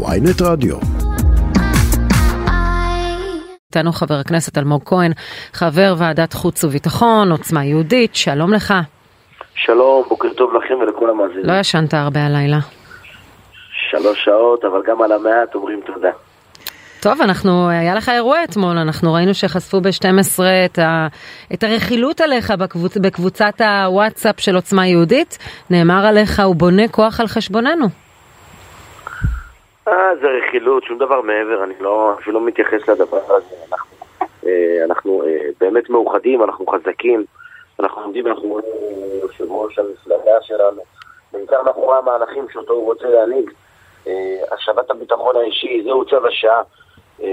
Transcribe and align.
ויינט 0.00 0.42
רדיו. 0.42 0.76
איתנו 3.66 3.92
חבר 3.92 4.14
הכנסת 4.14 4.58
אלמוג 4.58 4.82
כהן, 4.84 5.12
חבר 5.52 5.94
ועדת 5.98 6.32
חוץ 6.32 6.64
וביטחון, 6.64 7.30
עוצמה 7.30 7.64
יהודית, 7.64 8.14
שלום 8.14 8.52
לך. 8.52 8.74
שלום, 9.54 10.04
בוקר 10.08 10.28
טוב 10.36 10.54
לכם 10.54 10.74
ולכל 10.74 11.10
המאזינים. 11.10 11.44
לא 11.44 11.52
ישנת 11.52 11.94
הרבה 11.94 12.26
הלילה. 12.26 12.58
שלוש 13.90 14.24
שעות, 14.24 14.64
אבל 14.64 14.82
גם 14.86 15.02
על 15.02 15.12
המעט 15.12 15.54
אומרים 15.54 15.80
תודה. 15.86 16.10
טוב, 17.00 17.20
אנחנו, 17.20 17.68
היה 17.68 17.94
לך 17.94 18.08
אירוע 18.08 18.44
אתמול, 18.44 18.78
אנחנו 18.78 19.12
ראינו 19.12 19.34
שחשפו 19.34 19.80
ב-12 19.80 20.42
את, 20.64 20.78
ה, 20.78 21.06
את 21.54 21.62
הרכילות 21.62 22.20
עליך 22.20 22.50
בקבוצ, 22.50 22.96
בקבוצת 22.96 23.60
הוואטסאפ 23.60 24.40
של 24.40 24.54
עוצמה 24.54 24.86
יהודית. 24.86 25.38
נאמר 25.70 26.06
עליך, 26.06 26.40
הוא 26.40 26.56
בונה 26.56 26.88
כוח 26.88 27.20
על 27.20 27.26
חשבוננו. 27.26 28.01
אה, 29.88 30.16
זה 30.20 30.26
רכילות, 30.28 30.84
שום 30.84 30.98
דבר 30.98 31.20
מעבר, 31.20 31.64
אני 31.64 31.74
לא, 31.80 32.14
אפילו 32.20 32.40
לא 32.40 32.46
מתייחס 32.46 32.88
לדבר 32.88 33.20
הזה. 33.28 33.54
אנחנו, 33.72 33.96
אה, 34.46 34.84
אנחנו 34.84 35.22
אה, 35.26 35.36
באמת 35.60 35.90
מאוחדים, 35.90 36.42
אנחנו 36.42 36.66
חזקים, 36.66 37.24
אנחנו 37.80 38.02
עומדים, 38.02 38.26
אנחנו 38.26 38.48
רואים 38.48 38.66
יושב 39.22 39.52
ראש 39.52 39.78
המפלגה 39.78 40.42
שלנו, 40.42 40.82
בעיקר 41.32 41.62
מאחורי 41.62 41.98
המהלכים 41.98 42.46
שאותו 42.52 42.72
הוא 42.72 42.84
רוצה 42.84 43.08
להנהיג. 43.08 43.50
אה, 44.06 44.12
השבת 44.52 44.90
הביטחון 44.90 45.36
האישי, 45.36 45.82
זהו 45.84 46.04
צו 46.04 46.26
השעה. 46.26 46.62
אה, 47.22 47.28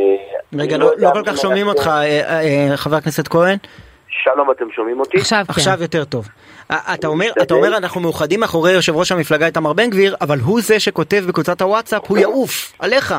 רגע, 0.58 0.78
לא, 0.78 0.92
לא 0.98 1.10
כל 1.14 1.24
כך 1.26 1.38
שומעים. 1.38 1.68
אותך, 1.68 1.88
אה, 1.88 2.42
אה, 2.42 2.78
חבר 2.78 2.96
הכנסת 2.96 3.28
כהן. 3.28 3.58
שלום, 4.10 4.52
אתם 4.52 4.72
שומעים 4.72 5.00
אותי? 5.00 5.18
עכשיו 5.18 5.44
כן. 5.48 5.54
עכשיו 5.54 5.78
יותר 5.82 6.06
טוב. 6.06 6.28
אתה 6.68 7.08
אומר. 7.08 7.32
אתה 7.42 7.54
אומר 7.54 7.78
אנחנו 7.78 8.02
מאוחדים 8.02 8.40
מאחורי 8.40 8.72
יושב 8.72 8.96
ראש 8.96 9.12
המפלגה 9.12 9.46
איתמר 9.46 9.74
בן 9.74 9.90
גביר, 9.90 10.16
אבל 10.22 10.38
הוא 10.40 10.62
זה 10.62 10.80
שכותב 10.80 11.24
בקבוצת 11.28 11.62
הוואטסאפ, 11.62 12.02
הוא 12.08 12.18
יעוף, 12.18 12.74
עליך. 12.80 13.16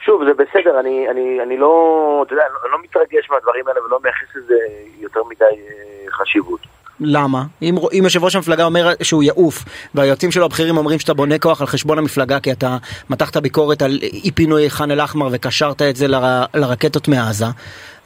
שוב, 0.00 0.24
זה 0.24 0.34
בסדר, 0.34 0.80
אני, 0.80 1.08
אני, 1.10 1.38
אני 1.42 1.56
לא, 1.56 2.22
אתה 2.26 2.32
יודע, 2.32 2.42
אני 2.64 2.72
לא 2.72 2.78
מתרגש 2.82 3.30
מהדברים 3.30 3.68
האלה 3.68 3.84
ולא 3.84 3.98
מייחס 4.02 4.36
לזה 4.36 4.54
יותר 4.98 5.20
מדי 5.24 5.44
אה, 5.44 6.10
חשיבות. 6.10 6.60
למה? 7.00 7.42
אם, 7.62 7.74
אם 7.98 8.00
יושב 8.04 8.24
ראש 8.24 8.36
המפלגה 8.36 8.64
אומר 8.64 8.88
שהוא 9.02 9.22
יעוף, 9.22 9.64
והיועצים 9.94 10.30
שלו 10.30 10.44
הבכירים 10.44 10.76
אומרים 10.76 10.98
שאתה 10.98 11.14
בונה 11.14 11.38
כוח 11.38 11.60
על 11.60 11.66
חשבון 11.66 11.98
המפלגה 11.98 12.40
כי 12.40 12.52
אתה 12.52 12.76
מתחת 13.10 13.36
ביקורת 13.36 13.82
על 13.82 13.98
אי 14.02 14.30
פינוי 14.30 14.70
ח'אן 14.70 14.90
אל-אחמר 14.90 15.28
וקשרת 15.32 15.82
את 15.82 15.96
זה 15.96 16.08
ל, 16.08 16.14
לרקטות 16.54 17.08
מעזה, 17.08 17.44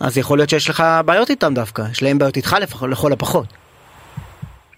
אז 0.00 0.18
יכול 0.18 0.38
להיות 0.38 0.50
שיש 0.50 0.70
לך 0.70 0.84
בעיות 1.04 1.30
איתם 1.30 1.54
דווקא, 1.54 1.82
יש 1.92 2.02
להם 2.02 2.18
בעיות 2.18 2.36
איתך 2.36 2.56
לפח, 2.62 2.82
לכל 2.82 3.12
הפחות. 3.12 3.46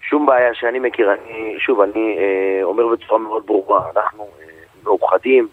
שום 0.09 0.25
בעיה 0.25 0.53
שאני 0.53 0.79
מכיר, 0.79 1.13
אני, 1.13 1.55
שוב, 1.59 1.81
אני 1.81 2.17
אה, 2.17 2.63
אומר 2.63 2.87
בצורה 2.87 3.19
מאוד 3.19 3.43
ברורה, 3.45 3.81
אנחנו 3.95 4.23
אה, 4.23 4.45
מאוחדים, 4.83 5.47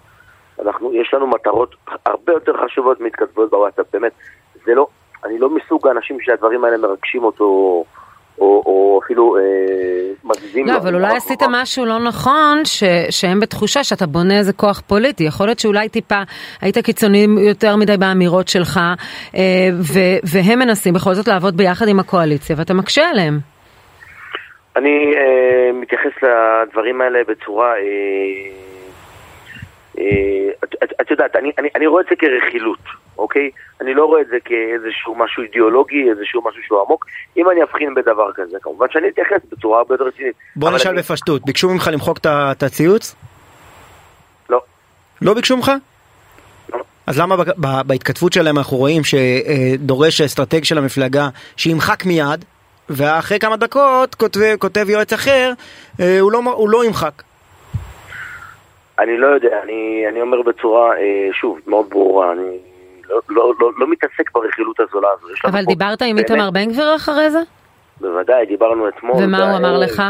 אנחנו, 0.62 0.94
יש 0.94 1.14
לנו 1.14 1.26
מטרות 1.26 1.74
הרבה 2.06 2.32
יותר 2.32 2.52
חשובות 2.64 3.00
מהתכתבויות 3.00 3.50
בוואטסאפ, 3.50 3.86
באמת, 3.92 4.12
זה 4.64 4.74
לא, 4.74 4.86
אני 5.24 5.38
לא 5.38 5.50
מסוג 5.50 5.88
האנשים 5.88 6.20
שהדברים 6.20 6.64
האלה 6.64 6.76
מרגשים 6.76 7.24
אותו, 7.24 7.84
או, 8.38 8.62
או 8.66 9.00
אפילו 9.04 9.36
אה, 9.36 9.42
מזיזים 10.24 10.66
לא, 10.66 10.72
לו. 10.72 10.78
אבל 10.78 10.94
אולי 10.94 11.16
עשית 11.16 11.42
משהו 11.50 11.86
לא 11.86 11.98
נכון, 11.98 12.64
ש, 12.64 12.84
שהם 13.10 13.40
בתחושה 13.40 13.84
שאתה 13.84 14.06
בונה 14.06 14.38
איזה 14.38 14.52
כוח 14.52 14.80
פוליטי. 14.80 15.24
יכול 15.24 15.46
להיות 15.46 15.58
שאולי 15.58 15.88
טיפה 15.88 16.22
היית 16.60 16.78
קיצוני 16.78 17.26
יותר 17.48 17.76
מדי 17.76 17.96
באמירות 17.96 18.48
שלך, 18.48 18.80
אה, 19.34 19.40
ו, 19.72 19.98
והם 20.24 20.58
מנסים 20.58 20.94
בכל 20.94 21.14
זאת 21.14 21.28
לעבוד 21.28 21.56
ביחד 21.56 21.88
עם 21.88 22.00
הקואליציה, 22.00 22.56
ואתה 22.58 22.74
מקשה 22.74 23.08
עליהם. 23.08 23.38
אני 24.76 25.14
אה, 25.16 25.72
מתייחס 25.72 26.12
לדברים 26.22 27.00
האלה 27.00 27.18
בצורה... 27.28 27.72
אה, 27.74 28.62
אה, 29.98 30.50
את, 30.64 30.74
את, 30.84 30.92
את 31.00 31.10
יודעת, 31.10 31.36
אני, 31.36 31.52
אני, 31.58 31.68
אני 31.74 31.86
רואה 31.86 32.02
את 32.02 32.06
זה 32.10 32.16
כרכילות, 32.16 32.78
אוקיי? 33.22 33.50
אני 33.80 33.94
לא 33.94 34.04
רואה 34.04 34.20
את 34.20 34.26
זה 34.26 34.36
כאיזשהו 34.44 35.14
משהו 35.14 35.42
אידיאולוגי, 35.42 36.10
איזשהו 36.10 36.42
משהו 36.48 36.62
שהוא 36.62 36.80
עמוק. 36.86 37.06
אם 37.36 37.50
אני 37.50 37.62
אבחין 37.62 37.94
בדבר 37.94 38.32
כזה, 38.34 38.56
כמובן 38.62 38.86
שאני 38.90 39.08
אתייחס 39.08 39.36
בצורה 39.52 39.78
הרבה 39.78 39.94
יותר 39.94 40.04
רצינית. 40.04 40.34
בוא 40.56 40.70
נשאל 40.70 40.90
אני- 40.90 40.98
בפשטות, 40.98 41.44
ביקשו 41.44 41.68
ממך 41.70 41.90
למחוק 41.92 42.18
את 42.52 42.62
הציוץ? 42.62 43.14
לא. 44.50 44.60
לא 45.22 45.34
ביקשו 45.34 45.56
ממך? 45.56 45.72
לא. 46.72 46.78
אז 47.06 47.18
למה 47.20 47.36
בהתכתבות 47.86 48.32
שלהם 48.32 48.58
אנחנו 48.58 48.76
רואים 48.76 49.02
שדורש 49.04 50.20
האסטרטג 50.20 50.64
של 50.64 50.78
המפלגה 50.78 51.28
שימחק 51.56 52.04
מיד, 52.06 52.44
ואחרי 52.88 53.38
כמה 53.38 53.56
דקות 53.56 54.14
כותב, 54.14 54.56
כותב 54.58 54.86
יועץ 54.88 55.12
אחר, 55.12 55.52
אה, 56.00 56.20
הוא 56.20 56.32
לא, 56.32 56.38
הוא 56.54 56.70
לא 56.70 56.84
ימחק. 56.84 57.22
אני 58.98 59.16
לא 59.18 59.26
יודע, 59.26 59.62
אני, 59.64 60.04
אני 60.08 60.20
אומר 60.20 60.42
בצורה, 60.42 60.96
אה, 60.96 61.28
שוב, 61.32 61.58
מאוד 61.66 61.86
ברורה, 61.90 62.32
אני 62.32 62.58
לא, 63.12 63.20
לא, 63.28 63.52
לא, 63.60 63.70
לא 63.76 63.86
מתעסק 63.90 64.30
ברכילות 64.34 64.80
הזולה 64.80 65.08
הזו. 65.18 65.26
אבל 65.44 65.64
דיברת 65.64 66.02
עם 66.02 66.18
איתמר 66.18 66.50
בן 66.50 66.70
גביר 66.72 66.96
אחרי 66.96 67.30
זה? 67.30 67.38
בוודאי, 68.00 68.46
דיברנו 68.46 68.88
אתמול. 68.88 69.14
ומה 69.24 69.50
הוא 69.50 69.56
אמר 69.58 69.78
לך? 69.78 70.02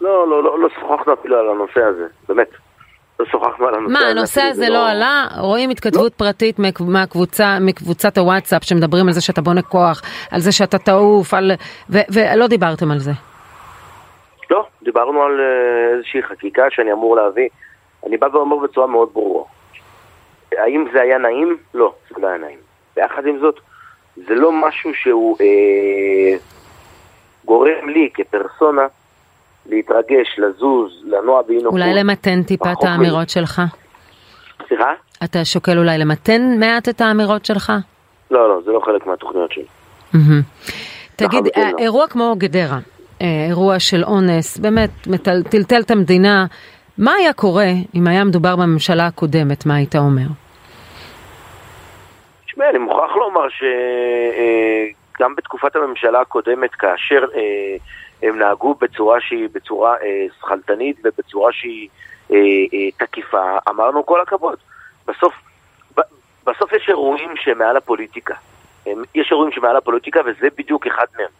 לא, 0.00 0.28
לא, 0.28 0.42
לא, 0.44 0.58
לא 0.58 0.68
שוחחנו 0.80 1.12
אפילו 1.14 1.38
על 1.38 1.48
הנושא 1.50 1.80
הזה, 1.82 2.04
באמת. 2.28 2.48
לא 3.20 3.26
שוחחנו 3.26 3.66
על 3.66 3.74
הנושא 3.74 3.92
מה, 3.92 3.98
הזה. 3.98 4.08
הנושא 4.10 4.40
אפילו, 4.40 4.50
הזה 4.50 4.60
זה 4.60 4.68
לא 4.68 4.88
עלה? 4.90 5.26
רואים 5.38 5.70
התכתבות 5.70 6.14
פרטית 6.14 6.58
מהק- 6.58 6.80
מהקבוצה, 6.80 7.58
מקבוצת 7.60 8.18
הוואטסאפ 8.18 8.64
שמדברים 8.64 9.06
על 9.06 9.12
זה 9.12 9.20
שאתה 9.20 9.42
בונה 9.42 9.62
כוח, 9.62 10.02
על 10.30 10.40
זה 10.40 10.52
שאתה 10.52 10.78
תעוף, 10.78 11.34
על... 11.34 11.50
ו- 11.90 12.06
ולא 12.14 12.46
דיברתם 12.46 12.90
על 12.90 12.98
זה. 12.98 13.12
לא, 14.50 14.66
דיברנו 14.82 15.22
על 15.22 15.40
אה, 15.40 15.94
איזושהי 15.94 16.22
חקיקה 16.22 16.62
שאני 16.70 16.92
אמור 16.92 17.16
להביא. 17.16 17.48
אני 18.06 18.16
בא 18.16 18.26
ואומר 18.32 18.56
בצורה 18.56 18.86
מאוד 18.86 19.08
ברורה. 19.12 19.44
האם 20.52 20.84
זה 20.92 21.00
היה 21.02 21.18
נעים? 21.18 21.56
לא, 21.74 21.94
זה 22.10 22.14
לא 22.22 22.26
היה 22.26 22.38
נעים. 22.38 22.58
ויחד 22.96 23.26
עם 23.26 23.38
זאת, 23.38 23.60
זה 24.16 24.34
לא 24.34 24.52
משהו 24.52 24.94
שהוא 24.94 25.36
אה, 25.40 26.38
גורם 27.44 27.88
לי 27.88 28.10
כפרסונה 28.14 28.86
להתרגש, 29.66 30.38
לזוז, 30.38 30.92
לנוע 31.04 31.42
באי 31.42 31.56
נוחות. 31.56 31.72
אולי 31.72 31.94
למתן 31.94 32.42
טיפה 32.42 32.72
את 32.72 32.84
האמירות 32.84 33.28
שלך? 33.28 33.62
סליחה? 34.68 34.92
אתה 35.24 35.44
שוקל 35.44 35.78
אולי 35.78 35.98
למתן 35.98 36.42
מעט 36.60 36.88
את 36.88 37.00
האמירות 37.00 37.44
שלך? 37.44 37.72
לא, 38.30 38.48
לא, 38.48 38.60
זה 38.64 38.72
לא 38.72 38.80
חלק 38.84 39.06
מהתוכניות 39.06 39.52
שלי. 39.52 39.64
תגיד, 41.16 41.46
לחלוטין 41.46 41.72
לא. 41.72 41.78
אירוע 41.78 42.06
כמו 42.06 42.34
גדרה, 42.38 42.78
אה, 43.22 43.46
אירוע 43.48 43.78
של 43.78 44.04
אונס, 44.04 44.58
באמת 44.58 44.90
טלטל 45.50 45.80
את 45.80 45.90
המדינה, 45.90 46.46
מה 46.98 47.12
היה 47.12 47.32
קורה 47.32 47.68
אם 47.94 48.06
היה 48.06 48.24
מדובר 48.24 48.56
בממשלה 48.56 49.06
הקודמת, 49.06 49.66
מה 49.66 49.74
היית 49.74 49.96
אומר? 49.96 50.26
תשמע, 52.46 52.70
אני 52.70 52.78
מוכרח 52.78 53.16
לומר 53.16 53.46
שגם 55.18 55.34
בתקופת 55.36 55.76
הממשלה 55.76 56.20
הקודמת, 56.20 56.74
כאשר 56.74 57.24
אה, 57.34 57.76
הם 58.22 58.38
נהגו 58.38 58.74
בצורה 58.74 59.20
שהיא 59.20 59.48
בצורה 59.52 59.94
אה, 60.02 60.26
שכלתנית 60.38 60.96
ובצורה 61.04 61.52
שהיא 61.52 61.88
אה, 62.30 62.36
אה, 62.74 63.06
תקיפה, 63.06 63.56
אמרנו 63.68 64.06
כל 64.06 64.20
הכבוד. 64.20 64.58
בסוף, 65.08 65.34
בסוף 66.46 66.72
יש 66.72 66.88
אירועים 66.88 67.30
שמעל 67.36 67.76
הפוליטיקה. 67.76 68.34
יש 69.14 69.28
אירועים 69.30 69.52
שמעל 69.52 69.76
הפוליטיקה 69.76 70.20
וזה 70.26 70.48
בדיוק 70.58 70.86
אחד 70.86 71.06
מהם. 71.16 71.30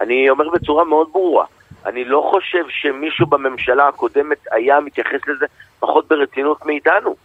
אני 0.00 0.30
אומר 0.30 0.48
בצורה 0.50 0.84
מאוד 0.84 1.08
ברורה, 1.12 1.46
אני 1.86 2.04
לא 2.04 2.30
חושב 2.30 2.64
שמישהו 2.68 3.26
בממשלה 3.26 3.88
הקודמת 3.88 4.38
היה 4.52 4.80
מתייחס 4.80 5.20
לזה 5.26 5.46
פחות 5.80 6.08
ברצינות 6.08 6.66
מאיתנו. 6.66 7.16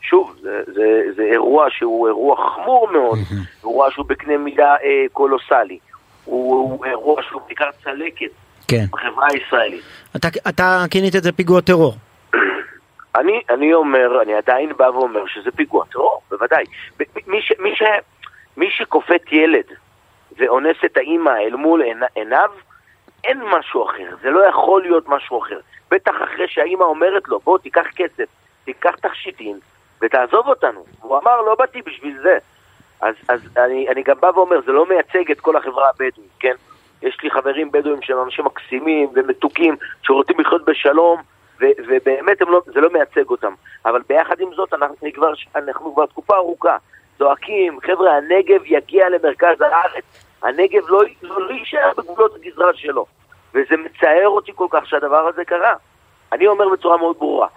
שוב, 0.00 0.36
זה, 0.40 0.62
זה, 0.66 1.02
זה 1.16 1.22
אירוע 1.22 1.66
שהוא 1.70 2.06
אירוע 2.06 2.36
חמור 2.54 2.88
מאוד, 2.92 3.18
אירוע 3.62 3.90
שהוא 3.90 4.06
בקנה 4.06 4.36
מידה 4.38 4.76
אה, 4.84 5.04
קולוסלי, 5.12 5.78
הוא, 6.24 6.54
הוא 6.54 6.86
אירוע 6.86 7.22
שהוא 7.22 7.40
בעיקר 7.46 7.70
צלקת 7.84 8.30
כן. 8.68 8.84
בחברה 8.92 9.26
הישראלית. 9.32 9.82
אתה, 10.16 10.28
אתה 10.48 10.84
כינית 10.90 11.16
את 11.16 11.22
זה 11.22 11.32
פיגוע 11.32 11.60
טרור. 11.60 11.94
אני, 13.18 13.40
אני 13.50 13.74
אומר, 13.74 14.22
אני 14.22 14.34
עדיין 14.34 14.72
בא 14.76 14.84
ואומר 14.84 15.26
שזה 15.26 15.50
פיגוע 15.50 15.84
טרור, 15.92 16.20
בוודאי. 16.30 16.64
מי, 17.26 17.42
ש, 17.42 17.52
מי, 17.58 17.70
ש, 17.76 17.82
מי 18.56 18.66
שכופת 18.70 19.32
ילד 19.32 19.64
ואונס 20.38 20.76
את 20.84 20.96
האימא 20.96 21.30
אל 21.30 21.54
מול 21.56 21.82
עיני- 21.82 22.06
עיניו, 22.14 22.50
אין 23.24 23.42
משהו 23.58 23.86
אחר, 23.86 24.16
זה 24.22 24.30
לא 24.30 24.48
יכול 24.48 24.82
להיות 24.82 25.08
משהו 25.08 25.42
אחר. 25.42 25.60
בטח 25.90 26.14
אחרי 26.24 26.48
שהאימא 26.48 26.84
אומרת 26.84 27.28
לו, 27.28 27.38
בוא 27.38 27.58
תיקח 27.58 27.86
כסף, 27.96 28.28
תיקח 28.64 28.94
תכשיטים 28.94 29.56
ותעזוב 30.02 30.48
אותנו. 30.48 30.84
הוא 31.00 31.18
אמר, 31.18 31.40
לא 31.40 31.54
באתי 31.54 31.82
בשביל 31.82 32.18
זה. 32.22 32.38
אז, 33.00 33.14
אז 33.28 33.40
אני, 33.56 33.88
אני 33.88 34.02
גם 34.02 34.16
בא 34.20 34.30
ואומר, 34.34 34.60
זה 34.66 34.72
לא 34.72 34.86
מייצג 34.86 35.30
את 35.30 35.40
כל 35.40 35.56
החברה 35.56 35.88
הבדואית, 35.88 36.30
כן? 36.40 36.54
יש 37.02 37.18
לי 37.22 37.30
חברים 37.30 37.72
בדואים 37.72 38.02
שהם 38.02 38.22
אנשים 38.24 38.44
מקסימים 38.44 39.08
ומתוקים, 39.14 39.76
שרוצים 40.02 40.40
לחיות 40.40 40.64
בשלום, 40.64 41.22
ו, 41.60 41.64
ובאמת 41.88 42.40
לא, 42.40 42.60
זה 42.66 42.80
לא 42.80 42.90
מייצג 42.92 43.30
אותם. 43.30 43.52
אבל 43.86 44.02
ביחד 44.08 44.40
עם 44.40 44.54
זאת, 44.54 44.74
אנחנו 44.74 44.96
כבר, 45.14 45.32
אנחנו 45.56 45.94
כבר 45.94 46.06
תקופה 46.06 46.36
ארוכה 46.36 46.76
זועקים, 47.18 47.80
חבר'ה, 47.80 48.16
הנגב 48.16 48.60
יגיע 48.64 49.08
למרכז 49.08 49.60
הארץ. 49.60 50.27
הנגב 50.42 50.88
לא, 50.88 51.02
לא, 51.22 51.48
לא 51.48 51.54
יישאר 51.54 51.90
בגבולות 51.96 52.34
הגזרה 52.36 52.70
שלו. 52.74 53.06
וזה 53.54 53.76
מצער 53.76 54.28
אותי 54.28 54.52
כל 54.54 54.66
כך 54.70 54.86
שהדבר 54.86 55.28
הזה 55.28 55.44
קרה. 55.44 55.74
אני 56.32 56.46
אומר 56.46 56.68
בצורה 56.68 56.96
מאוד 56.96 57.16
ברורה, 57.18 57.48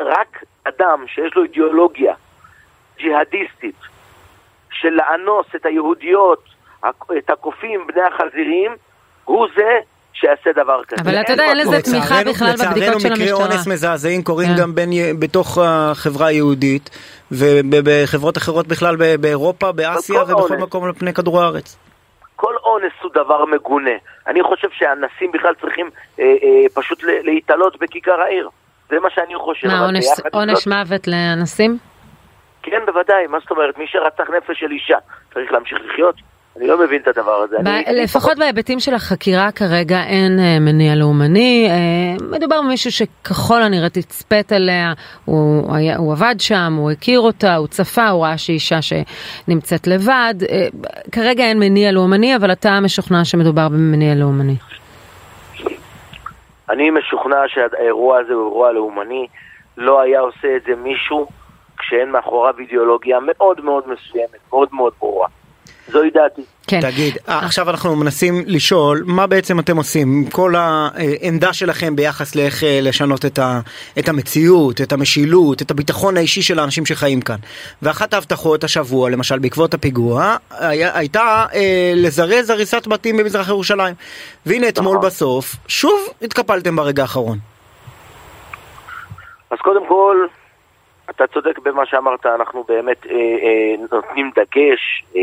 רק 0.00 0.42
אדם 0.64 1.04
שיש 1.06 1.34
לו 1.36 1.42
אידיאולוגיה 1.42 2.14
ג'יהאדיסטית 2.98 3.74
של 4.70 4.88
לאנוס 4.88 5.46
את 5.56 5.66
היהודיות, 5.66 6.44
את 7.18 7.30
הקופים, 7.30 7.86
בני 7.86 8.02
החזירים, 8.02 8.76
הוא 9.24 9.46
זה 9.56 9.78
שיעשה 10.12 10.52
דבר 10.52 10.84
כזה. 10.84 11.02
אבל 11.02 11.20
אתה 11.20 11.32
יודע, 11.32 11.44
אין 11.44 11.56
לזה 11.56 11.82
תמיכה 11.82 12.24
בכלל 12.24 12.52
בבדיקות 12.52 13.00
של 13.00 13.08
המשטרה. 13.08 13.10
לצערנו 13.10 13.14
מקרי 13.14 13.32
אונס 13.32 13.66
מזעזעים 13.66 14.22
קורים 14.22 14.48
כן. 14.48 14.62
גם 14.62 14.72
בתוך 15.18 15.58
החברה 15.62 16.26
היהודית 16.26 16.90
ובחברות 17.32 18.38
אחרות 18.38 18.66
בכלל 18.66 18.96
באירופה, 19.20 19.72
באסיה 19.72 20.22
ובכל. 20.22 20.56
מקום 20.56 20.84
על 20.84 20.92
פני 20.92 21.14
כדור 21.14 21.42
הארץ. 21.42 21.76
דבר 23.24 23.44
מגונה. 23.44 23.96
אני 24.26 24.42
חושב 24.42 24.68
שאנסים 24.70 25.32
בכלל 25.32 25.54
צריכים 25.60 25.90
אה, 26.18 26.24
אה, 26.24 26.68
פשוט 26.74 27.02
להתעלות 27.02 27.78
בכיכר 27.78 28.20
העיר. 28.20 28.48
זה 28.90 28.96
מה 29.00 29.10
שאני 29.10 29.36
חושב. 29.36 29.68
מה, 29.68 29.84
עונש, 29.84 30.04
עונש 30.32 30.66
מוות 30.66 31.08
לאנסים? 31.08 31.78
כן, 32.62 32.80
בוודאי, 32.86 33.26
מה 33.26 33.38
זאת 33.40 33.50
אומרת? 33.50 33.78
מי 33.78 33.86
שרצח 33.86 34.30
נפש 34.30 34.60
של 34.60 34.70
אישה 34.70 34.98
צריך 35.34 35.52
להמשיך 35.52 35.78
לחיות? 35.84 36.14
אני 36.56 36.66
לא 36.66 36.78
מבין 36.78 37.00
את 37.02 37.08
הדבר 37.08 37.42
הזה. 37.42 37.56
ב- 37.64 37.68
אני, 37.68 38.02
לפחות 38.02 38.32
אני... 38.32 38.40
בהיבטים 38.40 38.80
של 38.80 38.94
החקירה 38.94 39.52
כרגע 39.52 40.02
אין 40.02 40.38
אה, 40.38 40.58
מניע 40.60 40.94
לאומני. 40.94 41.68
אה, 41.70 42.26
מדובר 42.30 42.62
במישהו 42.62 42.92
שככל 42.92 43.62
הנראה 43.62 43.88
תצפת 43.88 44.52
עליה, 44.52 44.92
הוא, 45.24 45.76
היה, 45.76 45.96
הוא 45.96 46.12
עבד 46.12 46.34
שם, 46.38 46.74
הוא 46.78 46.90
הכיר 46.90 47.20
אותה, 47.20 47.54
הוא 47.56 47.66
צפה, 47.66 48.08
הוא 48.08 48.24
ראה 48.24 48.38
שהיא 48.38 48.54
אישה 48.54 48.78
שנמצאת 48.82 49.86
לבד. 49.86 50.34
אה, 50.48 50.66
כרגע 51.12 51.44
אין 51.44 51.58
מניע 51.58 51.92
לאומני, 51.92 52.36
אבל 52.36 52.52
אתה 52.52 52.80
משוכנע 52.80 53.24
שמדובר 53.24 53.68
במניע 53.68 54.14
לאומני. 54.14 54.56
אני 56.70 56.90
משוכנע 56.90 57.36
שהאירוע 57.46 58.18
הזה 58.18 58.32
הוא 58.32 58.44
אירוע 58.44 58.72
לאומני. 58.72 59.26
לא 59.76 60.00
היה 60.00 60.20
עושה 60.20 60.56
את 60.56 60.62
זה 60.66 60.74
מישהו 60.76 61.26
כשאין 61.78 62.10
מאחוריו 62.10 62.54
אידיאולוגיה 62.58 63.18
מאוד 63.20 63.64
מאוד 63.64 63.84
מסוימת, 63.88 64.40
מאוד 64.50 64.68
מאוד 64.72 64.92
ברורה. 65.00 65.28
זוהי 65.88 66.10
דעתי. 66.10 66.42
כן. 66.66 66.80
תגיד, 66.80 67.18
עכשיו 67.26 67.70
אנחנו 67.70 67.96
מנסים 67.96 68.42
לשאול, 68.46 69.02
מה 69.06 69.26
בעצם 69.26 69.58
אתם 69.60 69.76
עושים 69.76 70.24
כל 70.32 70.54
העמדה 70.56 71.52
שלכם 71.52 71.96
ביחס 71.96 72.34
לאיך 72.34 72.64
אה, 72.64 72.78
לשנות 72.82 73.24
את, 73.24 73.38
ה, 73.38 73.60
את 73.98 74.08
המציאות, 74.08 74.80
את 74.80 74.92
המשילות, 74.92 75.62
את 75.62 75.70
הביטחון 75.70 76.16
האישי 76.16 76.42
של 76.42 76.58
האנשים 76.58 76.86
שחיים 76.86 77.20
כאן. 77.20 77.36
ואחת 77.82 78.14
ההבטחות 78.14 78.64
השבוע, 78.64 79.10
למשל 79.10 79.38
בעקבות 79.38 79.74
הפיגוע, 79.74 80.36
היה, 80.50 80.98
הייתה 80.98 81.44
אה, 81.54 81.92
לזרז 81.94 82.50
הריסת 82.50 82.86
בתים 82.86 83.16
במזרח 83.16 83.48
ירושלים. 83.48 83.94
והנה 84.46 84.68
אתמול 84.68 84.96
נכון. 84.96 85.06
בסוף, 85.06 85.56
שוב 85.68 86.08
התקפלתם 86.22 86.76
ברגע 86.76 87.02
האחרון. 87.02 87.38
אז 89.50 89.58
קודם 89.58 89.88
כל, 89.88 90.26
אתה 91.10 91.26
צודק 91.26 91.58
במה 91.58 91.86
שאמרת, 91.86 92.26
אנחנו 92.26 92.64
באמת 92.68 93.06
אה, 93.06 93.12
אה, 93.12 93.74
נותנים 93.92 94.30
דגש, 94.36 95.04
אה, 95.16 95.20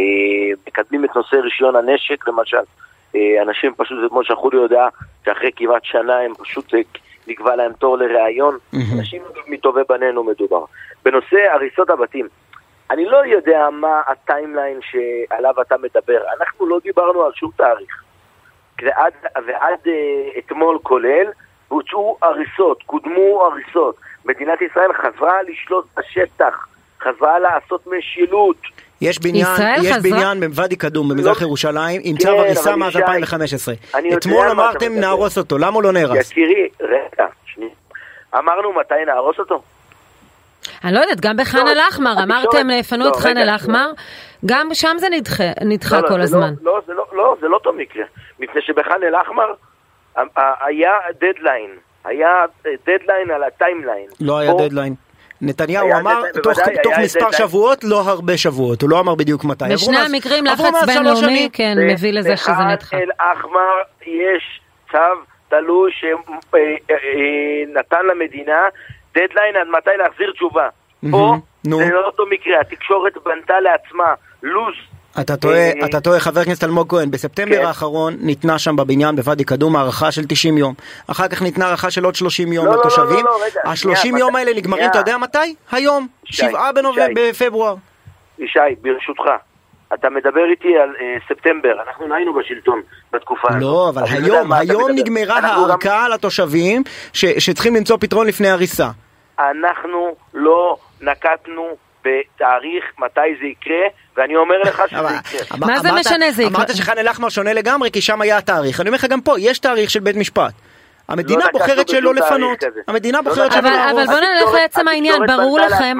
מקדמים 0.67 1.05
את 1.05 1.15
נושא 1.15 1.35
רישיון 1.35 1.75
הנשק 1.75 2.27
למשל. 2.27 2.57
אה, 3.15 3.41
אנשים 3.41 3.73
פשוט, 3.77 3.97
זה 4.01 4.09
כמו 4.09 4.23
שהחולי 4.23 4.57
יודע, 4.57 4.87
שאחרי 5.25 5.51
כמעט 5.55 5.83
שנה 5.83 6.19
הם 6.19 6.33
פשוט 6.35 6.73
אה, 6.73 6.79
נקבע 7.27 7.55
להם 7.55 7.73
תור 7.73 7.97
לראיון. 7.97 8.55
Mm-hmm. 8.55 8.77
אנשים 8.99 9.21
מטובי 9.47 9.81
בנינו 9.89 10.23
מדובר. 10.23 10.65
בנושא 11.05 11.37
הריסות 11.53 11.89
הבתים, 11.89 12.27
אני 12.91 13.05
לא 13.05 13.25
יודע 13.25 13.69
מה 13.71 14.01
הטיימליין 14.07 14.79
שעליו 14.81 15.61
אתה 15.61 15.75
מדבר. 15.77 16.21
אנחנו 16.39 16.65
לא 16.65 16.79
דיברנו 16.83 17.23
על 17.23 17.31
שום 17.35 17.51
תאריך. 17.55 18.03
ועד, 18.81 19.13
ועד 19.47 19.79
אה, 19.87 20.39
אתמול 20.39 20.79
כולל, 20.83 21.27
בוצעו 21.69 22.17
הריסות, 22.21 22.83
קודמו 22.83 23.45
הריסות. 23.45 23.95
מדינת 24.25 24.61
ישראל 24.61 24.93
חזרה 24.93 25.43
לשלוט 25.47 25.85
בשטח, 25.97 26.67
חזרה 27.01 27.39
לעשות 27.39 27.87
משילות. 27.87 28.57
יש 29.01 29.19
בניין, 29.19 29.47
יש 29.81 29.91
חזרה... 29.91 30.11
בניין 30.11 30.39
בוואדי 30.39 30.75
קדום 30.75 31.09
במזרח 31.09 31.41
לא... 31.41 31.47
ירושלים 31.47 32.01
עם 32.03 32.17
צו 32.17 32.27
כן, 32.27 32.37
הריסה 32.37 32.75
מאז 32.75 32.95
2015. 32.95 33.75
אתמול 34.17 34.47
אמרתם 34.49 34.93
נהרוס 34.93 35.37
אותו, 35.37 35.57
למה 35.57 35.73
הוא 35.73 35.83
לא 35.83 35.91
נהרס? 35.91 36.31
יקירי, 36.31 36.69
רגע, 36.81 37.27
שנייה. 37.45 37.71
אמרנו 38.37 38.73
מתי 38.73 39.05
נהרוס 39.05 39.39
אותו? 39.39 39.61
אני 40.83 40.93
לא 40.93 40.99
יודעת, 40.99 41.19
גם 41.21 41.37
בח'אן 41.37 41.65
לא, 41.65 41.71
אל-אחמר, 41.71 42.23
אמרתם 42.23 42.69
לפנות 42.69 43.15
לא, 43.15 43.21
ח'אן 43.21 43.37
אל-אחמר, 43.37 43.91
גם 44.45 44.69
שם 44.73 44.95
זה 44.99 45.07
נדחה 45.61 46.01
כל 46.07 46.21
הזמן. 46.21 46.53
לא, 46.61 46.81
זה 47.41 47.47
לא 47.47 47.55
אותו 47.55 47.73
מקרה, 47.73 48.03
מפני 48.39 48.61
שבח'אן 48.61 49.03
אל-אחמר 49.03 49.53
היה 50.61 50.91
דדליין. 51.19 51.69
היה 52.05 52.45
דדליין 52.87 53.31
על 53.31 53.43
ה 53.43 53.50
timeline. 53.50 54.07
לא 54.21 54.37
היה 54.37 54.53
דדליין. 54.53 54.95
נתניהו 55.41 55.91
אמר 55.99 56.21
תוך, 56.43 56.59
תוך 56.83 56.93
מספר 57.03 57.31
שבועות, 57.31 57.83
לא 57.83 58.01
הרבה 58.01 58.37
שבועות, 58.37 58.81
הוא 58.81 58.89
לא 58.89 58.99
אמר 58.99 59.15
בדיוק 59.15 59.45
מתי. 59.45 59.65
בשני 59.73 59.97
המקרים 59.97 60.45
לחץ 60.45 60.73
בינלאומי, 60.85 61.49
כן, 61.53 61.77
מביא 61.89 62.13
לזה 62.13 62.37
שזה 62.37 62.63
נדחה. 62.73 62.97
אל-אחמר 62.97 63.73
יש 64.05 64.61
צו 64.91 64.97
תלוי 65.49 65.91
שנתן 65.91 68.05
למדינה 68.05 68.67
דדליין 69.11 69.55
עד 69.55 69.67
מתי 69.67 69.89
להחזיר 69.97 70.31
תשובה. 70.31 70.69
פה 71.11 71.35
זה 71.63 71.89
לא 71.93 72.05
אותו 72.05 72.23
מקרה, 72.29 72.59
התקשורת 72.59 73.13
בנתה 73.25 73.59
לעצמה 73.59 74.13
לו"ז 74.43 74.75
אתה 75.21 75.37
טועה, 75.37 75.55
אה, 75.55 75.71
אתה 75.85 76.01
טועה, 76.01 76.19
חבר 76.19 76.39
הכנסת 76.39 76.63
אלמוג 76.63 76.89
כהן, 76.89 77.11
בספטמבר 77.11 77.55
כן. 77.55 77.65
האחרון 77.65 78.13
ניתנה 78.19 78.59
שם 78.59 78.75
בבניין 78.75 79.15
בוואדי 79.15 79.43
קדום 79.43 79.75
הארכה 79.75 80.11
של 80.11 80.21
90 80.27 80.57
יום. 80.57 80.73
אחר 81.07 81.27
כך 81.27 81.41
ניתנה 81.41 81.65
הארכה 81.67 81.91
של 81.91 82.05
עוד 82.05 82.15
30 82.15 82.53
יום 82.53 82.65
לא, 82.65 82.73
לתושבים. 82.73 83.25
לא, 83.25 83.31
לא, 83.31 83.39
לא, 83.39 83.45
רגע. 83.45 83.91
ה-30 83.91 84.17
יום 84.19 84.35
האלה 84.35 84.51
נגמרים, 84.55 84.85
אתה 84.85 84.97
יודע 84.97 85.17
מתי? 85.17 85.55
היום, 85.71 86.07
7 86.23 86.71
בפברואר. 87.15 87.75
ישי, 88.39 88.59
ברשותך. 88.81 89.23
אתה 89.93 90.09
מדבר 90.09 90.45
איתי 90.51 90.77
על 90.77 90.89
אה, 91.01 91.17
ספטמבר, 91.29 91.81
אנחנו 91.87 92.07
לא 92.07 92.15
היינו 92.15 92.33
בשלטון 92.33 92.81
בתקופה 93.13 93.47
הזאת. 93.49 93.61
לא, 93.61 93.89
אבל 93.89 94.03
היום, 94.03 94.53
היום 94.53 94.91
נגמרה 94.95 95.39
הארכה 95.39 96.03
גם... 96.05 96.11
לתושבים 96.13 96.83
ש, 97.13 97.25
שצריכים 97.25 97.75
למצוא 97.75 97.97
פתרון 97.99 98.27
לפני 98.27 98.49
הריסה. 98.49 98.89
אנחנו 99.39 100.15
לא 100.33 100.77
נקטנו 101.01 101.63
בתאריך 102.05 102.85
מתי 102.99 103.21
זה 103.39 103.45
יקרה, 103.45 103.85
ואני 104.17 104.35
אומר 104.35 104.55
לך 104.61 104.83
שזה 104.89 104.99
יקרה. 104.99 105.57
מה 105.57 105.79
זה 105.79 105.91
משנה 105.91 106.31
זה 106.31 106.43
יקרה? 106.43 106.57
אמרת 106.57 106.75
שח'אן 106.75 106.97
אל-אחמר 106.97 107.29
שונה 107.29 107.53
לגמרי, 107.53 107.91
כי 107.91 108.01
שם 108.01 108.21
היה 108.21 108.37
התאריך. 108.37 108.81
אני 108.81 108.89
אומר 108.89 108.97
לך 108.97 109.05
גם 109.05 109.21
פה, 109.21 109.35
יש 109.39 109.59
תאריך 109.59 109.89
של 109.89 109.99
בית 109.99 110.15
משפט. 110.15 110.53
המדינה 111.13 111.45
לא 111.45 111.59
בוחרת 111.59 111.87
שלא 111.87 112.13
לפנות, 112.15 112.63
המדינה 112.87 113.17
לא 113.17 113.29
בוחרת 113.29 113.51
שלא 113.51 113.61
להרוס. 113.61 113.91
אבל 113.91 114.05
בוא 114.05 114.19
נלך 114.19 114.53
לעצם 114.53 114.87
העניין, 114.87 115.21
ברור 115.27 115.59
לכם, 115.59 115.97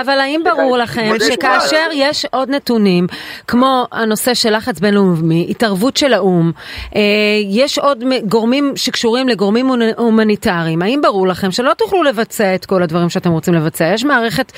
אבל 0.00 0.18
האם 0.20 0.40
ברור 0.44 0.78
לכם 0.78 1.12
שכאשר 1.28 1.88
יש 1.92 2.26
עוד 2.30 2.50
נתונים, 2.50 3.06
כמו 3.48 3.86
הנושא 3.92 4.34
של 4.34 4.56
לחץ 4.56 4.80
בינלאומי, 4.80 5.46
התערבות 5.50 5.96
של 5.96 6.14
האו"ם, 6.14 6.52
אה, 6.96 7.00
יש 7.50 7.78
עוד 7.78 8.04
גורמים 8.28 8.72
שקשורים 8.76 9.28
לגורמים 9.28 9.70
הומניטריים, 9.96 10.82
האם 10.82 11.00
ברור 11.02 11.26
לכם 11.26 11.50
שלא 11.50 11.72
תוכלו 11.74 12.02
לבצע 12.02 12.54
את 12.54 12.66
כל 12.66 12.82
הדברים 12.82 13.08
שאתם 13.08 13.30
רוצים 13.30 13.54
לבצע? 13.54 13.84
יש 13.94 14.04
מערכת 14.04 14.52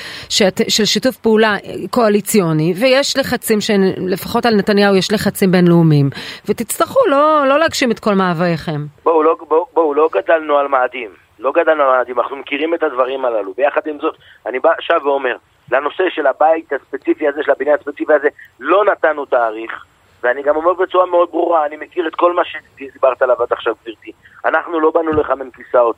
של 0.68 0.84
שיתוף 0.84 1.16
פעולה 1.16 1.56
קואליציוני, 1.90 2.74
ויש 2.76 3.16
לחצים, 3.16 3.58
לפחות 4.06 4.46
על 4.46 4.54
נתניהו 4.54 4.96
יש 4.96 5.12
לחצים 5.12 5.52
בינלאומיים, 5.52 6.10
ותצטרכו 6.48 7.00
לא, 7.06 7.44
לא 7.48 7.58
להגשים 7.58 7.90
את 7.90 7.98
כל 7.98 8.14
מאווייכם. 8.14 8.86
בואו, 9.04 9.22
לא, 9.22 9.36
בואו, 9.48 9.66
בואו, 9.78 9.94
לא 9.94 10.08
גדלנו 10.12 10.58
על 10.58 10.68
מאדים. 10.68 11.10
לא 11.38 11.52
גדלנו 11.52 11.82
על 11.82 11.98
מאדים, 11.98 12.20
אנחנו 12.20 12.36
מכירים 12.36 12.74
את 12.74 12.82
הדברים 12.82 13.24
הללו. 13.24 13.54
ביחד 13.54 13.86
עם 13.86 13.98
זאת, 14.00 14.16
אני 14.46 14.58
בא 14.58 14.70
שב 14.80 15.06
ואומר, 15.06 15.36
לנושא 15.70 16.04
של 16.10 16.26
הבית 16.26 16.72
הספציפי 16.72 17.28
הזה, 17.28 17.42
של 17.42 17.50
הבניין 17.50 17.76
הספציפי 17.80 18.12
הזה, 18.12 18.28
לא 18.60 18.84
נתנו 18.84 19.24
תאריך. 19.24 19.84
ואני 20.22 20.42
גם 20.42 20.56
אומר 20.56 20.72
בצורה 20.72 21.06
מאוד 21.06 21.28
ברורה, 21.30 21.66
אני 21.66 21.76
מכיר 21.76 22.08
את 22.08 22.14
כל 22.14 22.32
מה 22.32 22.42
שדיברת 22.44 23.22
עליו 23.22 23.42
עד 23.42 23.52
עכשיו, 23.52 23.74
גברתי. 23.82 24.12
אנחנו 24.44 24.80
לא 24.80 24.90
באנו 24.90 25.12
לחמם 25.12 25.50
כיסאות. 25.50 25.96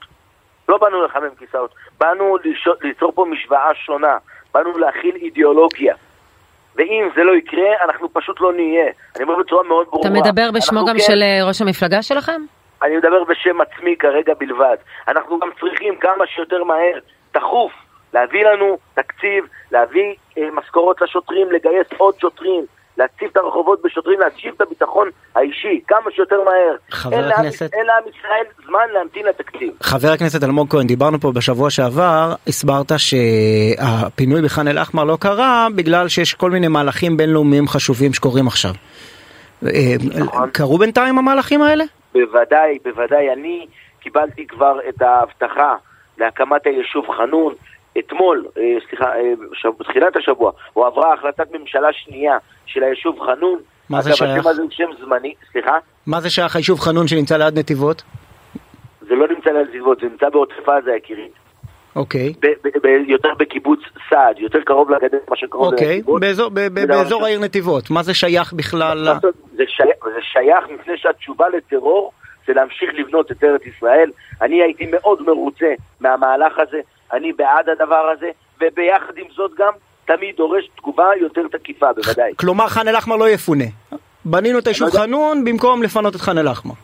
לא 0.69 0.79
באנו 0.79 1.05
לחמם 1.05 1.35
כיסאות. 1.39 1.75
באנו 2.01 2.37
ליצור 2.83 3.13
פה 3.13 3.25
משוואה 3.25 3.75
שונה. 3.75 4.19
באנו 4.55 4.79
להכיל 4.79 5.17
אידיאולוגיה. 5.17 5.95
ואם 6.77 7.09
זה 7.17 7.25
לא 7.25 7.33
יקרה, 7.33 7.85
אנחנו 7.85 8.13
פשוט 8.13 8.41
לא 8.41 8.53
נהיה. 8.53 8.91
אני 9.17 9.25
אומר 9.25 9.37
בצורה 9.37 9.63
מאוד 9.63 9.87
ברורה. 9.91 10.09
אתה 10.09 10.21
מדבר 10.21 10.51
בשמו 10.51 10.85
גם 10.85 10.95
כן... 10.95 11.03
של 11.07 11.23
אה, 11.23 11.49
ראש 11.49 11.63
המפלגה 11.63 12.03
שלכם? 12.03 12.43
אני 12.83 12.97
מדבר 12.97 13.25
בשם 13.25 13.61
עצמי 13.61 13.97
כרגע 13.99 14.33
בלבד. 14.39 14.77
אנחנו 15.09 15.39
גם 15.39 15.49
צריכים 15.61 15.97
כמה 15.97 16.27
שיותר 16.27 16.65
מהר, 16.65 16.99
דחוף, 17.35 17.73
להביא 18.15 18.45
לנו 18.47 18.79
תקציב, 18.95 19.45
להביא 19.73 20.15
אה, 20.39 20.43
משכורות 20.53 21.01
לשוטרים, 21.01 21.53
לגייס 21.53 21.87
עוד 21.99 22.15
שוטרים, 22.21 22.65
להציב 22.99 23.29
את 23.33 23.37
הרחובות 23.37 23.83
בשוטרים, 23.85 24.21
להציב 24.21 24.53
את 24.57 24.61
הביטחון 24.61 25.09
האישי 25.35 25.81
כמה 25.89 26.11
שיותר 26.11 26.37
מהר. 26.45 26.77
חבר 26.91 27.17
אין 27.17 27.25
הכנסת... 27.25 27.75
אין 27.75 27.87
לעם 27.87 28.03
ישראל 28.09 28.45
זמן 28.67 28.87
להמתין 28.93 29.27
לתקציב. 29.27 29.71
חבר 29.83 30.09
הכנסת 30.09 30.45
אלמוג 30.45 30.71
כהן, 30.71 30.87
דיברנו 30.87 31.21
פה 31.21 31.33
בשבוע 31.33 31.71
שעבר, 31.71 32.35
הסברת 32.47 32.93
שהפינוי 32.97 34.43
בח'אן 34.43 34.69
אל-אחמר 34.69 35.05
לא 35.05 35.17
קרה 35.21 35.67
בגלל 35.75 36.09
שיש 36.09 36.35
כל 36.35 36.51
מיני 36.51 36.69
מהלכים 36.69 37.17
בינלאומיים 37.17 37.69
חשובים 37.69 38.13
שקורים 38.13 38.47
עכשיו. 38.47 38.73
אה, 39.67 39.71
נכון. 40.19 40.51
קרו 40.51 40.79
בינתיים 40.79 41.19
המהלכים 41.19 41.63
האלה? 41.63 41.85
בוודאי, 42.13 42.79
בוודאי. 42.85 43.33
אני 43.33 43.67
קיבלתי 44.01 44.47
כבר 44.47 44.79
את 44.89 45.03
ההבטחה 45.03 45.77
להקמת 46.19 46.67
היישוב 46.67 47.07
חנון. 47.17 47.55
אתמול, 47.99 48.47
אה, 48.59 48.77
סליחה, 48.89 49.05
אה, 49.05 49.71
בתחילת 49.79 50.17
השבוע, 50.17 50.53
הועברה 50.73 51.15
החלטת 51.15 51.47
ממשלה 51.53 51.93
שנייה 51.93 52.39
של 52.67 52.83
היישוב 52.83 53.21
חנון. 53.21 53.59
מה 53.91 54.03
זה 54.03 54.11
אגב, 54.11 54.17
שייך? 54.17 54.31
השם 54.31 54.49
הזה 54.49 54.63
הוא 54.63 54.71
שם 54.71 54.91
זמני, 55.05 55.35
סליחה? 55.53 55.79
מה 56.07 56.21
זה 56.21 56.31
שייך 56.31 56.57
היישוב 56.57 56.81
חנון 56.81 57.09
שנמצא 57.09 57.37
ליד 57.37 57.59
נתיבות? 57.59 58.03
זה 59.01 59.15
לא 59.15 59.29
נמצא 59.29 59.51
לנתיבות, 59.51 60.01
זה 60.01 60.07
נמצא 60.07 60.29
בעוטף 60.29 60.69
עזה, 60.69 60.93
יקירי. 60.97 61.29
אוקיי. 61.97 62.33
ב- 62.41 62.87
יותר 63.07 63.29
בקיבוץ 63.39 63.81
סעד, 64.11 64.39
יותר 64.39 64.59
קרוב 64.61 64.91
לגדר 64.91 65.19
מאשר 65.31 65.47
קרוב 65.47 65.73
אוקיי, 65.73 65.89
לנתיבות. 65.89 66.23
דבר 66.23 66.87
באזור. 66.87 67.25
העיר 67.25 67.41
נתיבות, 67.41 67.91
מה 67.91 68.03
זה 68.03 68.15
שייך 68.15 68.53
בכלל? 68.53 69.09
זה 69.57 69.63
שייך, 69.67 69.97
זה 70.05 70.21
שייך 70.23 70.65
מפני 70.81 70.99
שהתשובה 70.99 71.49
לטרור 71.49 72.13
זה 72.47 72.53
להמשיך 72.53 72.91
לבנות 72.95 73.31
את 73.33 73.45
ארץ 73.45 73.63
ישראל. 73.67 74.11
אני 74.43 74.63
הייתי 74.63 74.87
מאוד 74.91 75.23
מרוצה 75.23 75.73
מהמהלך 76.01 76.59
הזה, 76.59 76.81
אני 77.13 77.33
בעד 77.33 77.69
הדבר 77.69 78.11
הזה, 78.17 78.31
וביחד 78.61 79.19
עם 79.19 79.27
זאת 79.35 79.51
גם 79.59 79.73
תמיד 80.05 80.37
דורש 80.37 80.69
תגובה 80.77 81.11
יותר 81.21 81.43
תקיפה, 81.53 81.87
בוודאי. 81.93 82.33
כלומר 82.37 82.69
ח'אן 82.69 82.89
אל-אחמר 82.89 83.17
לא 83.17 83.29
יפונה. 83.29 83.65
בנינו 84.25 84.59
את 84.59 84.67
היישוב 84.67 84.89
לא. 84.95 85.01
חנון 85.01 85.45
במקום 85.45 85.83
לפנות 85.83 86.17
את 86.17 86.21
ח'אן 86.21 86.39
אל-אחמר. 86.39 86.75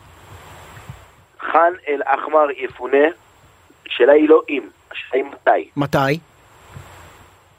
ח'אן 1.51 1.73
אל-אחמר 1.87 2.47
יפונה, 2.57 3.07
השאלה 3.87 4.13
היא 4.13 4.29
לא 4.29 4.41
אם, 4.49 4.61
השאלה 4.91 5.23
היא 5.23 5.31
מתי. 5.31 5.69
מתי? 5.77 6.19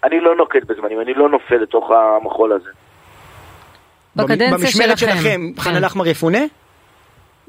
אני 0.05 0.21
לא 0.21 0.37
נוקט 0.37 0.65
בזמנים, 0.67 1.01
אני 1.01 1.15
לא 1.15 1.29
נופל 1.29 1.57
לתוך 1.57 1.91
המחול 1.91 2.53
הזה. 2.53 2.71
בקדנציה 4.17 4.59
במשמרת 4.59 4.99
שלכם. 4.99 5.17
שלכם 5.17 5.41
כן. 5.65 5.77
אל-אחמר 5.77 6.07
יפונה? 6.07 6.39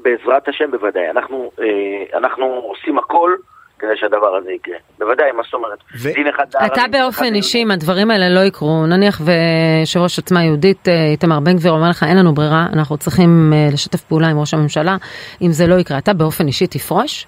בעזרת 0.00 0.48
השם 0.48 0.70
בוודאי. 0.70 1.10
אנחנו, 1.10 1.50
אה, 1.60 2.18
אנחנו 2.18 2.44
עושים 2.44 2.98
הכל 2.98 3.34
כדי 3.78 3.96
שהדבר 3.96 4.36
הזה 4.36 4.52
יקרה. 4.52 4.76
בוודאי, 4.98 5.32
מה 5.32 5.42
זאת 5.42 5.54
אומרת? 5.54 5.78
ו- 6.02 6.12
דין 6.14 6.26
אחד 6.26 6.44
אתה 6.66 6.82
באופן. 6.90 7.34
אישי, 7.34 7.62
אם 7.62 7.70
הדברים 7.70 8.10
האלה 8.10 8.28
לא 8.28 8.40
יקרו, 8.40 8.86
נניח 8.86 9.20
ויושב 9.20 10.00
ראש 10.00 10.18
עוצמה 10.18 10.44
יהודית 10.44 10.88
אה, 10.88 11.06
איתמר 11.12 11.40
בן 11.40 11.56
גביר 11.56 11.72
אומר 11.72 11.90
לך 11.90 12.02
אין 12.02 12.16
לנו 12.18 12.34
ברירה, 12.34 12.66
אנחנו 12.72 12.96
צריכים 12.96 13.52
אה, 13.52 13.68
לשתף 13.72 14.00
פעולה 14.00 14.28
עם 14.28 14.38
ראש 14.38 14.54
הממשלה, 14.54 14.96
אם 15.42 15.50
זה 15.50 15.66
לא 15.66 15.74
יקרה, 15.74 15.98
אתה 15.98 16.12
באופן 16.12 16.46
אישי 16.46 16.66
תפרוש? 16.66 17.26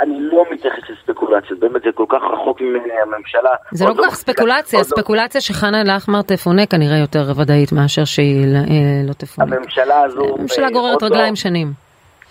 אני 0.00 0.18
לא 0.20 0.44
מתייחס 0.50 0.90
לספקולציות, 1.36 1.60
באמת 1.60 1.82
זה 1.82 1.92
כל 1.94 2.04
כך 2.08 2.22
רחוק 2.32 2.60
מהממשלה. 2.60 3.50
זה 3.70 3.84
לא 3.84 3.90
עוד 3.90 3.96
כל 3.96 4.02
כך 4.06 4.14
ספקולציה, 4.14 4.78
לא- 4.78 4.84
ספקולציה 4.84 5.40
שחנה 5.40 5.80
אל-אחמר 5.80 6.22
תפונה 6.22 6.66
כנראה 6.66 6.98
יותר 6.98 7.32
ודאית 7.36 7.72
מאשר 7.72 8.04
שהיא 8.04 8.44
אה, 8.54 8.60
לא 9.08 9.12
תפונה. 9.12 9.56
הממשלה 9.56 10.00
הזו... 10.02 10.34
הממשלה 10.38 10.66
אה, 10.66 10.70
גוררת 10.72 11.02
לא- 11.02 11.06
רגליים 11.06 11.36
שנים. 11.36 11.72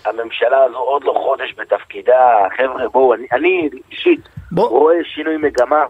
הממשלה 0.05 0.63
הזו 0.63 0.77
עוד 0.77 1.03
לא 1.03 1.13
חודש 1.25 1.53
בתפקידה, 1.57 2.13
חבר'ה 2.57 2.89
בואו, 2.89 3.13
אני, 3.31 3.69
אישית. 3.91 4.19
רואה 4.57 4.95
שינוי 5.03 5.37
מגמה, 5.37 5.83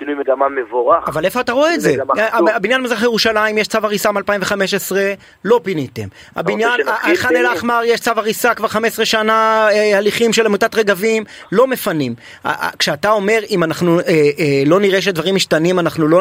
שינוי 0.00 0.14
מגמה 0.14 0.48
מבורך. 0.48 1.08
אבל 1.08 1.24
איפה 1.24 1.40
אתה 1.40 1.52
רואה 1.52 1.74
את 1.74 1.80
זה? 1.80 1.94
חשוב. 2.32 2.48
הבניין 2.48 2.80
במזרח 2.80 3.02
ירושלים 3.02 3.58
יש 3.58 3.68
צו 3.68 3.78
הריסה 3.82 4.12
מ-2015, 4.12 4.92
לא 5.44 5.60
פיניתם. 5.62 6.02
הבניין, 6.36 6.80
ח'אן 7.16 7.36
אל-אחמר 7.36 7.80
יש 7.84 8.00
צו 8.00 8.10
הריסה 8.16 8.54
כבר 8.54 8.68
15 8.68 9.04
שנה, 9.04 9.68
אה, 9.72 9.98
הליכים 9.98 10.32
של 10.32 10.46
עמותת 10.46 10.74
רגבים, 10.74 11.24
לא 11.52 11.66
מפנים. 11.66 12.14
אה, 12.46 12.50
אה, 12.50 12.68
כשאתה 12.78 13.10
אומר 13.10 13.38
אם 13.50 13.64
אנחנו 13.64 13.98
אה, 14.00 14.04
אה, 14.38 14.62
לא 14.66 14.80
נראה 14.80 15.00
שדברים 15.02 15.34
משתנים, 15.34 15.78
אנחנו 15.78 16.08
לא 16.08 16.20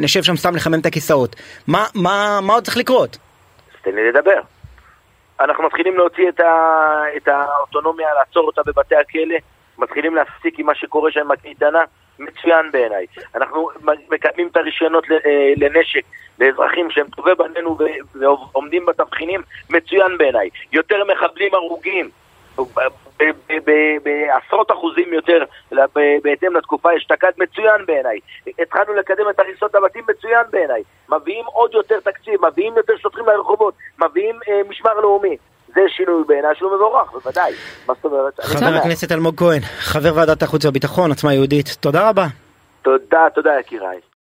נשב 0.00 0.22
שם 0.22 0.36
סתם 0.36 0.56
לחמם 0.56 0.80
את 0.80 0.86
הכיסאות. 0.86 1.36
מה- 1.66 2.38
עוד 2.48 2.64
צריך 2.64 2.76
לקרות? 2.76 3.18
תן 3.82 3.90
לי 3.94 4.08
לדבר. 4.08 4.40
אנחנו 5.40 5.64
מתחילים 5.64 5.96
להוציא 5.96 6.28
את, 6.28 6.40
ה, 6.40 6.44
את 7.16 7.28
האוטונומיה, 7.28 8.08
לעצור 8.18 8.46
אותה 8.46 8.60
בבתי 8.66 8.94
הכלא, 8.96 9.36
מתחילים 9.78 10.14
להפסיק 10.14 10.58
עם 10.58 10.66
מה 10.66 10.74
שקורה 10.74 11.10
שם 11.12 11.28
בקייטנה, 11.28 11.78
מצוין 12.18 12.70
בעיניי. 12.72 13.06
אנחנו 13.34 13.70
מקדמים 14.10 14.48
את 14.48 14.56
הרישיונות 14.56 15.04
אה, 15.10 15.52
לנשק 15.56 16.02
לאזרחים 16.38 16.90
שהם 16.90 17.06
טובי 17.06 17.34
בנינו 17.34 17.78
ועומדים 18.14 18.86
בתבחינים, 18.86 19.42
מצוין 19.70 20.18
בעיניי. 20.18 20.48
יותר 20.72 21.04
מחבלים 21.04 21.54
הרוגים. 21.54 22.10
בעשרות 24.02 24.70
אחוזים 24.70 25.12
יותר 25.12 25.44
בהתאם 26.22 26.56
לתקופה 26.56 26.96
אשתקד 26.96 27.30
מצוין 27.38 27.86
בעיניי. 27.86 28.18
התחלנו 28.58 28.94
לקדם 28.94 29.30
את 29.30 29.38
הריסות 29.38 29.74
הבתים 29.74 30.04
מצוין 30.08 30.46
בעיניי. 30.50 30.82
מביאים 31.08 31.44
עוד 31.44 31.74
יותר 31.74 32.00
תקציב, 32.00 32.46
מביאים 32.46 32.76
יותר 32.76 32.96
שוטרים 32.96 33.26
לרחובות, 33.26 33.74
מביאים 33.98 34.38
אה, 34.48 34.60
משמר 34.68 34.94
לאומי. 34.94 35.36
זה 35.74 35.80
שינוי 35.88 36.24
בעיניי 36.26 36.50
שהוא 36.54 36.70
מבורך, 36.74 37.12
בוודאי. 37.12 37.52
מה 37.88 37.94
זאת 37.94 38.04
אומרת? 38.04 38.40
חבר. 38.40 38.66
הכנסת 38.66 39.12
אלמוג 39.12 39.34
כהן, 39.38 39.60
חבר 39.78 40.12
ועדת 40.14 40.42
החוץ 40.42 40.64
והביטחון, 40.64 41.10
עוצמה 41.10 41.34
יהודית, 41.34 41.76
תודה 41.80 42.08
רבה. 42.08 42.26
תודה, 42.82 43.26
תודה 43.34 43.50
יקיריי. 43.60 43.98